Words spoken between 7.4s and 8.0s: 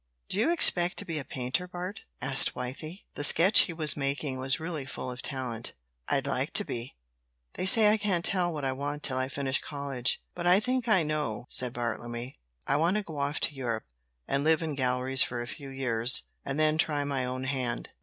they say I